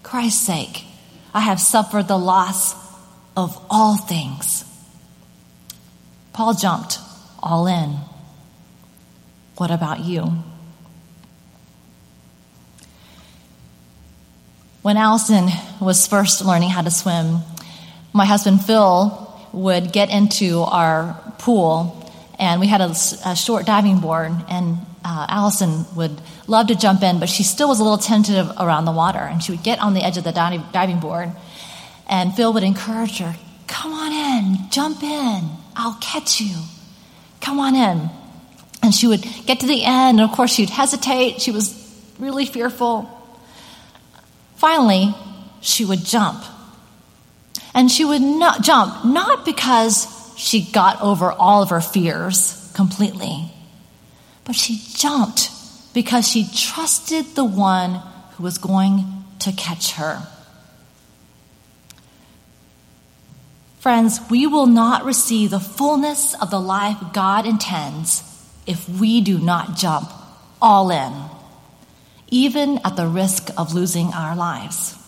Christ's 0.02 0.46
sake, 0.46 0.84
I 1.34 1.40
have 1.40 1.60
suffered 1.60 2.08
the 2.08 2.18
loss 2.18 2.74
of 3.36 3.58
all 3.70 3.96
things. 3.96 4.64
Paul 6.32 6.54
jumped 6.54 6.98
all 7.42 7.66
in. 7.66 7.96
What 9.56 9.70
about 9.70 10.00
you? 10.00 10.42
When 14.82 14.96
Allison 14.96 15.48
was 15.80 16.08
first 16.08 16.44
learning 16.44 16.70
how 16.70 16.82
to 16.82 16.90
swim, 16.90 17.38
my 18.12 18.24
husband 18.24 18.64
Phil 18.64 19.32
would 19.52 19.92
get 19.92 20.10
into 20.10 20.62
our 20.62 21.16
pool, 21.38 22.10
and 22.36 22.60
we 22.60 22.66
had 22.66 22.80
a, 22.80 22.92
a 23.24 23.36
short 23.36 23.64
diving 23.64 24.00
board, 24.00 24.32
and 24.48 24.78
uh, 25.04 25.26
Allison 25.28 25.84
would 25.94 26.20
love 26.48 26.66
to 26.66 26.74
jump 26.74 27.04
in, 27.04 27.20
but 27.20 27.28
she 27.28 27.44
still 27.44 27.68
was 27.68 27.78
a 27.78 27.84
little 27.84 27.98
tentative 27.98 28.50
around 28.58 28.84
the 28.84 28.92
water. 28.92 29.20
And 29.20 29.40
she 29.40 29.52
would 29.52 29.62
get 29.62 29.78
on 29.78 29.94
the 29.94 30.02
edge 30.02 30.16
of 30.16 30.24
the 30.24 30.32
diving 30.32 30.98
board, 30.98 31.30
and 32.08 32.34
Phil 32.34 32.52
would 32.52 32.64
encourage 32.64 33.18
her, 33.18 33.36
Come 33.68 33.92
on 33.92 34.12
in, 34.12 34.68
jump 34.70 35.04
in, 35.04 35.48
I'll 35.76 35.96
catch 36.00 36.40
you. 36.40 36.56
Come 37.40 37.60
on 37.60 37.76
in. 37.76 38.10
And 38.82 38.92
she 38.92 39.06
would 39.06 39.24
get 39.46 39.60
to 39.60 39.66
the 39.68 39.84
end, 39.84 40.18
and 40.18 40.28
of 40.28 40.32
course, 40.32 40.52
she'd 40.52 40.70
hesitate. 40.70 41.40
She 41.40 41.52
was 41.52 41.78
really 42.18 42.46
fearful. 42.46 43.08
Finally, 44.62 45.12
she 45.60 45.84
would 45.84 46.04
jump. 46.04 46.44
And 47.74 47.90
she 47.90 48.04
would 48.04 48.22
not 48.22 48.62
jump, 48.62 49.04
not 49.04 49.44
because 49.44 50.06
she 50.36 50.62
got 50.62 51.02
over 51.02 51.32
all 51.32 51.64
of 51.64 51.70
her 51.70 51.80
fears 51.80 52.70
completely, 52.72 53.50
but 54.44 54.54
she 54.54 54.80
jumped 54.94 55.50
because 55.94 56.28
she 56.28 56.46
trusted 56.54 57.34
the 57.34 57.44
one 57.44 58.02
who 58.36 58.44
was 58.44 58.56
going 58.58 59.24
to 59.40 59.50
catch 59.50 59.94
her. 59.94 60.28
Friends, 63.80 64.20
we 64.30 64.46
will 64.46 64.66
not 64.68 65.04
receive 65.04 65.50
the 65.50 65.58
fullness 65.58 66.34
of 66.34 66.52
the 66.52 66.60
life 66.60 66.98
God 67.12 67.46
intends 67.46 68.22
if 68.64 68.88
we 68.88 69.22
do 69.22 69.40
not 69.40 69.74
jump 69.76 70.08
all 70.60 70.92
in, 70.92 71.12
even 72.32 72.80
at 72.84 72.96
the 72.96 73.06
risk 73.06 73.50
of 73.58 73.74
losing 73.74 74.12
our 74.14 74.34
lives. 74.34 74.98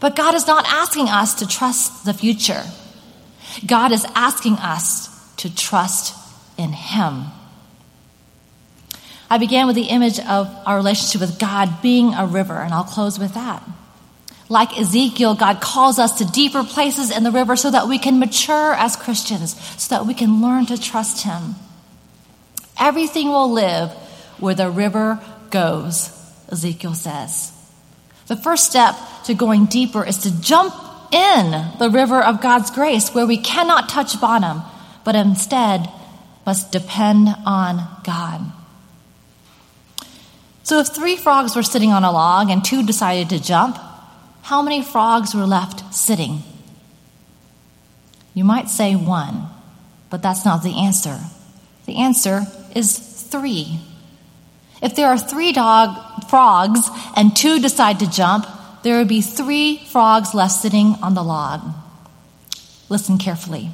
But 0.00 0.16
God 0.16 0.34
is 0.34 0.46
not 0.46 0.64
asking 0.66 1.08
us 1.08 1.34
to 1.34 1.46
trust 1.46 2.04
the 2.04 2.14
future. 2.14 2.62
God 3.66 3.92
is 3.92 4.06
asking 4.14 4.54
us 4.54 5.10
to 5.36 5.54
trust 5.54 6.14
in 6.56 6.72
Him. 6.72 7.24
I 9.28 9.38
began 9.38 9.66
with 9.66 9.76
the 9.76 9.86
image 9.86 10.20
of 10.20 10.48
our 10.64 10.76
relationship 10.76 11.20
with 11.20 11.38
God 11.38 11.82
being 11.82 12.14
a 12.14 12.26
river, 12.26 12.54
and 12.54 12.72
I'll 12.72 12.84
close 12.84 13.18
with 13.18 13.34
that. 13.34 13.62
Like 14.48 14.78
Ezekiel, 14.78 15.34
God 15.34 15.60
calls 15.60 15.98
us 15.98 16.18
to 16.18 16.24
deeper 16.24 16.62
places 16.62 17.10
in 17.10 17.24
the 17.24 17.30
river 17.30 17.56
so 17.56 17.70
that 17.70 17.88
we 17.88 17.98
can 17.98 18.18
mature 18.18 18.74
as 18.74 18.94
Christians, 18.94 19.56
so 19.80 19.96
that 19.96 20.06
we 20.06 20.14
can 20.14 20.40
learn 20.40 20.66
to 20.66 20.80
trust 20.80 21.24
Him. 21.24 21.56
Everything 22.78 23.28
will 23.28 23.50
live 23.50 23.90
where 24.38 24.54
the 24.54 24.70
river 24.70 25.20
goes, 25.52 26.10
Ezekiel 26.50 26.94
says. 26.94 27.52
The 28.26 28.36
first 28.36 28.68
step 28.68 28.96
to 29.24 29.34
going 29.34 29.66
deeper 29.66 30.04
is 30.04 30.18
to 30.18 30.40
jump 30.40 30.74
in 31.12 31.50
the 31.78 31.90
river 31.90 32.20
of 32.20 32.40
God's 32.40 32.70
grace 32.70 33.14
where 33.14 33.26
we 33.26 33.36
cannot 33.36 33.88
touch 33.88 34.20
bottom, 34.20 34.62
but 35.04 35.14
instead 35.14 35.88
must 36.44 36.72
depend 36.72 37.28
on 37.46 37.86
God. 38.04 38.40
So 40.64 40.78
if 40.78 40.88
three 40.88 41.16
frogs 41.16 41.54
were 41.54 41.62
sitting 41.62 41.90
on 41.90 42.04
a 42.04 42.12
log 42.12 42.48
and 42.48 42.64
two 42.64 42.84
decided 42.84 43.28
to 43.30 43.42
jump, 43.42 43.78
how 44.42 44.62
many 44.62 44.82
frogs 44.82 45.34
were 45.34 45.46
left 45.46 45.94
sitting? 45.94 46.42
You 48.34 48.44
might 48.44 48.70
say 48.70 48.94
one, 48.94 49.48
but 50.08 50.22
that's 50.22 50.44
not 50.44 50.62
the 50.62 50.78
answer. 50.78 51.18
The 51.86 51.96
answer 51.96 52.46
is 52.74 52.98
three. 52.98 53.80
If 54.82 54.96
there 54.96 55.06
are 55.06 55.18
three 55.18 55.52
dog 55.52 56.28
frogs 56.28 56.80
and 57.16 57.36
two 57.36 57.60
decide 57.60 58.00
to 58.00 58.10
jump, 58.10 58.46
there 58.82 58.98
would 58.98 59.08
be 59.08 59.22
three 59.22 59.78
frogs 59.86 60.34
left 60.34 60.54
sitting 60.54 60.96
on 61.02 61.14
the 61.14 61.22
log. 61.22 61.62
Listen 62.88 63.16
carefully. 63.16 63.70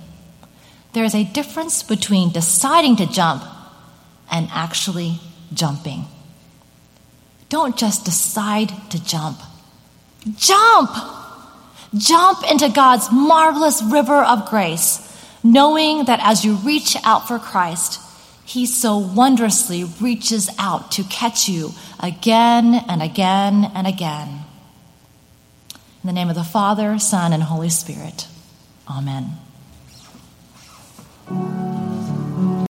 There 0.93 1.05
is 1.05 1.15
a 1.15 1.25
difference 1.25 1.83
between 1.83 2.31
deciding 2.31 2.97
to 2.97 3.07
jump 3.07 3.43
and 4.31 4.49
actually 4.53 5.21
jumping. 5.53 6.05
Don't 7.49 7.77
just 7.77 8.05
decide 8.05 8.73
to 8.91 9.03
jump. 9.03 9.41
Jump! 10.37 10.91
Jump 11.97 12.41
into 12.51 12.69
God's 12.69 13.11
marvelous 13.11 13.83
river 13.83 14.23
of 14.23 14.51
grace, 14.51 15.01
knowing 15.43 16.05
that 16.05 16.21
as 16.23 16.45
you 16.45 16.57
reach 16.57 16.97
out 17.03 17.27
for 17.27 17.39
Christ, 17.39 17.99
He 18.49 18.65
so 18.65 18.97
wondrously 18.97 19.85
reaches 19.85 20.49
out 20.59 20.93
to 20.93 21.05
catch 21.05 21.51
you 21.51 21.75
again 22.01 22.83
and 22.89 23.03
again 23.03 23.71
and 23.75 23.87
again. 23.87 24.47
In 26.03 26.07
the 26.07 26.15
name 26.15 26.31
of 26.31 26.35
the 26.35 26.45
Father, 26.45 26.99
Son, 26.99 27.35
and 27.35 27.43
Holy 27.43 27.69
Spirit. 27.69 28.27
Amen. 28.89 29.37